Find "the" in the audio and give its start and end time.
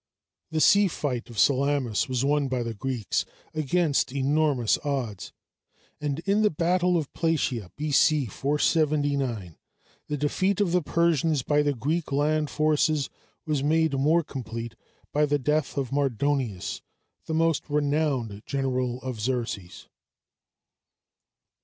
0.49-0.59, 2.63-2.73, 6.41-6.49, 10.07-10.17, 10.71-10.81, 11.61-11.75, 15.27-15.37, 17.27-17.35